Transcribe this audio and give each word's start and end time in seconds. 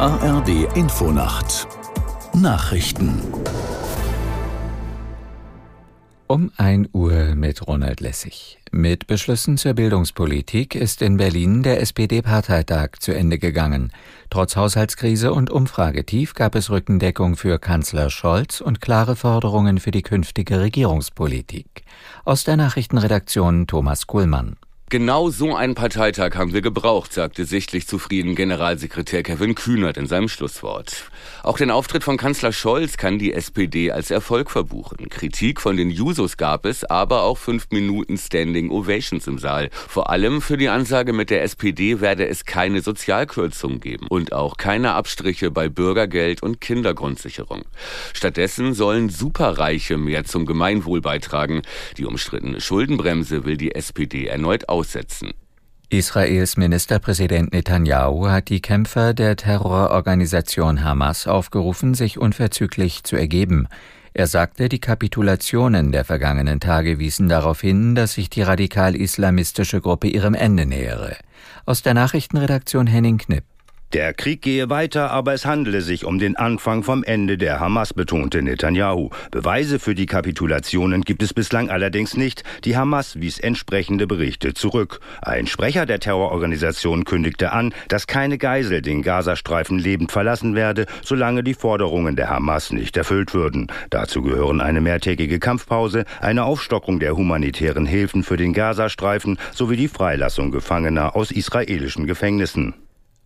ARD 0.00 0.66
Infonacht 0.76 1.68
Nachrichten 2.32 3.20
um 6.26 6.50
1 6.56 6.88
Uhr 6.94 7.34
mit 7.34 7.66
Ronald 7.66 8.00
Lessig. 8.00 8.58
Mit 8.72 9.06
Beschlüssen 9.08 9.58
zur 9.58 9.74
Bildungspolitik 9.74 10.74
ist 10.74 11.02
in 11.02 11.18
Berlin 11.18 11.62
der 11.62 11.82
SPD-Parteitag 11.82 12.92
zu 12.98 13.12
Ende 13.12 13.38
gegangen. 13.38 13.92
Trotz 14.30 14.56
Haushaltskrise 14.56 15.34
und 15.34 15.50
Umfragetief 15.50 16.32
gab 16.32 16.54
es 16.54 16.70
Rückendeckung 16.70 17.36
für 17.36 17.58
Kanzler 17.58 18.08
Scholz 18.08 18.62
und 18.62 18.80
klare 18.80 19.16
Forderungen 19.16 19.78
für 19.80 19.90
die 19.90 20.00
künftige 20.00 20.60
Regierungspolitik. 20.60 21.82
Aus 22.24 22.44
der 22.44 22.56
Nachrichtenredaktion 22.56 23.66
Thomas 23.66 24.06
Kuhlmann. 24.06 24.56
Genau 24.90 25.30
so 25.30 25.54
einen 25.54 25.76
Parteitag 25.76 26.34
haben 26.34 26.52
wir 26.52 26.62
gebraucht, 26.62 27.12
sagte 27.12 27.44
sichtlich 27.44 27.86
zufrieden 27.86 28.34
Generalsekretär 28.34 29.22
Kevin 29.22 29.54
Kühnert 29.54 29.96
in 29.96 30.08
seinem 30.08 30.28
Schlusswort. 30.28 31.04
Auch 31.44 31.58
den 31.58 31.70
Auftritt 31.70 32.02
von 32.02 32.16
Kanzler 32.16 32.50
Scholz 32.50 32.96
kann 32.96 33.20
die 33.20 33.32
SPD 33.32 33.92
als 33.92 34.10
Erfolg 34.10 34.50
verbuchen. 34.50 35.08
Kritik 35.08 35.60
von 35.60 35.76
den 35.76 35.90
Jusos 35.90 36.36
gab 36.36 36.66
es, 36.66 36.82
aber 36.82 37.22
auch 37.22 37.38
fünf 37.38 37.68
Minuten 37.70 38.18
Standing 38.18 38.68
Ovations 38.68 39.28
im 39.28 39.38
Saal. 39.38 39.70
Vor 39.70 40.10
allem 40.10 40.42
für 40.42 40.56
die 40.56 40.68
Ansage 40.68 41.12
mit 41.12 41.30
der 41.30 41.44
SPD 41.44 42.00
werde 42.00 42.26
es 42.26 42.44
keine 42.44 42.80
Sozialkürzungen 42.80 43.78
geben 43.78 44.08
und 44.08 44.32
auch 44.32 44.56
keine 44.56 44.94
Abstriche 44.94 45.52
bei 45.52 45.68
Bürgergeld 45.68 46.42
und 46.42 46.60
Kindergrundsicherung. 46.60 47.62
Stattdessen 48.12 48.74
sollen 48.74 49.08
Superreiche 49.08 49.98
mehr 49.98 50.24
zum 50.24 50.46
Gemeinwohl 50.46 51.00
beitragen. 51.00 51.62
Die 51.96 52.06
umstrittene 52.06 52.60
Schuldenbremse 52.60 53.44
will 53.44 53.56
die 53.56 53.76
SPD 53.76 54.26
erneut 54.26 54.68
aus 54.68 54.79
aussetzen. 54.80 55.32
Israels 55.90 56.56
Ministerpräsident 56.56 57.52
Netanyahu 57.52 58.28
hat 58.28 58.48
die 58.48 58.62
Kämpfer 58.62 59.12
der 59.12 59.36
Terrororganisation 59.36 60.84
Hamas 60.84 61.26
aufgerufen, 61.26 61.94
sich 61.94 62.16
unverzüglich 62.18 63.02
zu 63.02 63.16
ergeben. 63.16 63.66
Er 64.14 64.26
sagte, 64.26 64.68
die 64.68 64.78
Kapitulationen 64.78 65.92
der 65.92 66.04
vergangenen 66.04 66.60
Tage 66.60 66.98
wiesen 66.98 67.28
darauf 67.28 67.60
hin, 67.60 67.94
dass 67.94 68.14
sich 68.14 68.30
die 68.30 68.42
radikal-islamistische 68.42 69.80
Gruppe 69.80 70.08
ihrem 70.08 70.34
Ende 70.34 70.64
nähere. 70.64 71.16
Aus 71.66 71.82
der 71.82 71.94
Nachrichtenredaktion 71.94 72.86
Henning 72.86 73.18
Knipp. 73.18 73.49
Der 73.92 74.14
Krieg 74.14 74.40
gehe 74.42 74.70
weiter, 74.70 75.10
aber 75.10 75.34
es 75.34 75.44
handele 75.44 75.80
sich 75.80 76.04
um 76.04 76.20
den 76.20 76.36
Anfang 76.36 76.84
vom 76.84 77.02
Ende 77.02 77.36
der 77.36 77.58
Hamas, 77.58 77.92
betonte 77.92 78.40
Netanyahu. 78.40 79.10
Beweise 79.32 79.80
für 79.80 79.96
die 79.96 80.06
Kapitulationen 80.06 81.02
gibt 81.02 81.24
es 81.24 81.34
bislang 81.34 81.70
allerdings 81.70 82.16
nicht. 82.16 82.44
Die 82.64 82.76
Hamas 82.76 83.18
wies 83.18 83.40
entsprechende 83.40 84.06
Berichte 84.06 84.54
zurück. 84.54 85.00
Ein 85.22 85.48
Sprecher 85.48 85.86
der 85.86 85.98
Terrororganisation 85.98 87.04
kündigte 87.04 87.50
an, 87.50 87.74
dass 87.88 88.06
keine 88.06 88.38
Geisel 88.38 88.80
den 88.80 89.02
Gazastreifen 89.02 89.80
lebend 89.80 90.12
verlassen 90.12 90.54
werde, 90.54 90.86
solange 91.02 91.42
die 91.42 91.54
Forderungen 91.54 92.14
der 92.14 92.30
Hamas 92.30 92.70
nicht 92.70 92.96
erfüllt 92.96 93.34
würden. 93.34 93.72
Dazu 93.90 94.22
gehören 94.22 94.60
eine 94.60 94.80
mehrtägige 94.80 95.40
Kampfpause, 95.40 96.04
eine 96.20 96.44
Aufstockung 96.44 97.00
der 97.00 97.16
humanitären 97.16 97.86
Hilfen 97.86 98.22
für 98.22 98.36
den 98.36 98.52
Gazastreifen 98.52 99.36
sowie 99.52 99.76
die 99.76 99.88
Freilassung 99.88 100.52
Gefangener 100.52 101.16
aus 101.16 101.32
israelischen 101.32 102.06
Gefängnissen. 102.06 102.74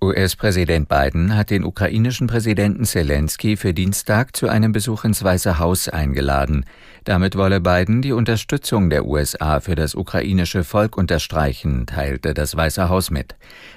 US-Präsident 0.00 0.88
Biden 0.88 1.36
hat 1.36 1.50
den 1.50 1.64
ukrainischen 1.64 2.28
Präsidenten 2.28 2.84
Zelensky 2.84 3.56
für 3.56 3.74
Dienstag 3.74 4.36
zu 4.36 4.48
einem 4.48 4.70
Besuch 4.70 5.04
ins 5.04 5.24
Weiße 5.24 5.58
Haus 5.58 5.88
eingeladen. 5.88 6.66
Damit 7.02 7.34
wolle 7.34 7.60
Biden 7.60 8.00
die 8.00 8.12
Unterstützung 8.12 8.90
der 8.90 9.06
USA 9.06 9.58
für 9.58 9.74
das 9.74 9.96
ukrainische 9.96 10.62
Volk 10.62 10.96
unterstreichen, 10.96 11.86
teilte 11.86 12.32
das 12.32 12.56
Weiße 12.56 12.88
Haus 12.88 13.10
mit. 13.10 13.34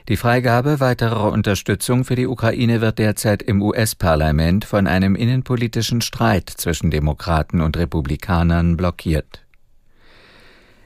Die 0.10 0.18
Freigabe 0.18 0.80
weiterer 0.80 1.32
Unterstützung 1.32 2.06
für 2.06 2.16
die 2.16 2.28
Ukraine 2.28 2.82
wird 2.82 3.00
derzeit 3.00 3.42
im 3.42 3.64
US-Parlament 3.64 4.64
von 4.64 4.86
einem 4.86 5.16
innenpolitischen 5.16 6.02
Streit 6.02 6.52
zwischen 6.52 6.92
Demokraten 6.92 7.62
und 7.62 7.78
Republikanern 7.78 8.78
blockiert. 8.78 9.42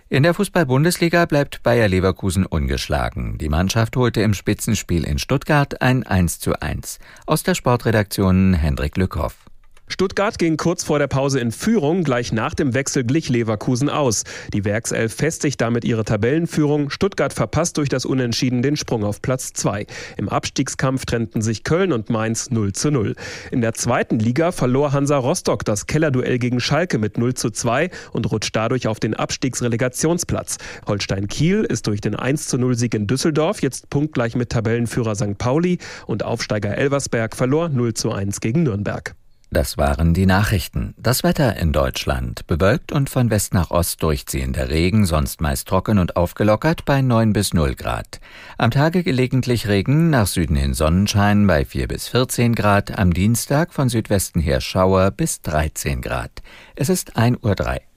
In 0.08 0.22
der 0.22 0.36
Fußball-Bundesliga 0.36 1.26
bleibt 1.26 1.64
Bayer 1.64 1.88
Leverkusen 1.88 2.46
ungeschlagen. 2.46 3.40
Die 3.40 3.50
Mannschaft 3.50 3.96
holte 3.96 4.22
im 4.22 4.36
Spitzenspiel 4.36 5.04
in 5.04 5.18
Stuttgart 5.18 5.82
ein 5.82 6.04
1 6.04 6.40
zu 6.40 6.62
1. 6.62 7.00
Aus 7.26 7.42
der 7.42 7.56
Sportredaktion 7.56 8.54
Hendrik 8.54 8.98
Lückhoff. 8.98 9.36
Stuttgart 9.88 10.40
ging 10.40 10.57
kurz 10.57 10.84
vor 10.84 11.00
der 11.00 11.07
Pause 11.07 11.40
in 11.40 11.51
Führung, 11.51 12.03
gleich 12.03 12.34
nach 12.34 12.53
dem 12.53 12.73
Wechsel 12.73 13.03
glich 13.03 13.29
Leverkusen 13.29 13.88
aus. 13.88 14.23
Die 14.51 14.66
Werkself 14.66 15.13
festigt 15.13 15.62
damit 15.62 15.85
ihre 15.85 16.03
Tabellenführung. 16.03 16.90
Stuttgart 16.90 17.31
verpasst 17.31 17.78
durch 17.78 17.88
das 17.88 18.03
Unentschieden 18.03 18.62
den 18.62 18.78
Sprung 18.78 19.03
auf 19.03 19.22
Platz 19.22 19.53
2. 19.53 19.85
Im 20.18 20.28
Abstiegskampf 20.28 21.06
trennten 21.06 21.41
sich 21.41 21.63
Köln 21.63 21.94
und 21.94 22.09
Mainz 22.09 22.50
0 22.50 22.74
zu 22.74 22.90
0. 22.90 23.16
In 23.51 23.62
der 23.62 23.74
zweiten 23.74 24.18
Liga 24.18 24.51
verlor 24.51 24.91
Hansa 24.91 25.18
Rostock 25.18 25.63
das 25.63 25.85
Kellerduell 25.85 26.40
gegen 26.40 26.59
Schalke 26.59 26.97
mit 26.97 27.18
0 27.18 27.35
zu 27.35 27.51
2 27.51 27.91
und 28.12 28.31
rutscht 28.31 28.56
dadurch 28.56 28.88
auf 28.88 29.00
den 29.00 29.13
Abstiegsrelegationsplatz. 29.13 30.57
Holstein 30.88 31.28
Kiel 31.28 31.63
ist 31.63 31.88
durch 31.88 32.01
den 32.01 32.16
1 32.16 32.47
zu 32.47 32.57
0 32.57 32.75
Sieg 32.75 32.95
in 32.95 33.06
Düsseldorf 33.07 33.62
jetzt 33.62 33.90
punktgleich 33.91 34.35
mit 34.35 34.50
Tabellenführer 34.50 35.16
St. 35.16 35.38
Pauli 35.38 35.78
und 36.07 36.24
Aufsteiger 36.24 36.75
Elversberg 36.75 37.35
verlor 37.35 37.69
0 37.69 37.94
zu 37.94 38.12
1 38.12 38.41
gegen 38.41 38.63
Nürnberg. 38.63 39.16
Das 39.56 39.78
waren 39.78 40.14
die 40.14 40.26
Nachrichten. 40.26 40.96
Das 40.98 41.24
Wetter 41.24 41.56
in 41.56 41.72
Deutschland. 41.72 42.46
Bewölkt 42.46 42.92
und 42.92 43.10
von 43.10 43.30
West 43.30 43.54
nach 43.54 43.72
Ost 43.72 44.04
durchziehender 44.04 44.68
Regen, 44.68 45.06
sonst 45.06 45.40
meist 45.40 45.70
trocken 45.70 45.98
und 45.98 46.18
aufgelockert 46.18 46.84
bei 46.84 47.02
9 47.02 47.32
bis 47.32 47.54
0 47.54 47.74
Grad. 47.76 48.20
Am 48.58 48.70
Tage 48.70 49.02
gelegentlich 49.02 49.70
Regen, 49.70 50.10
nach 50.10 50.28
Süden 50.28 50.58
hin 50.58 50.74
Sonnenschein 50.74 51.48
bei 51.48 51.64
4 51.64 51.88
bis 51.88 52.10
14 52.10 52.54
Grad. 52.54 53.00
Am 53.00 53.14
Dienstag 53.14 53.72
von 53.72 53.88
Südwesten 53.88 54.42
her 54.42 54.60
Schauer 54.60 55.12
bis 55.12 55.42
13 55.44 56.02
Grad. 56.02 56.42
Es 56.76 56.90
ist 56.90 57.16
1.03 57.16 57.76
Uhr. 57.76 57.94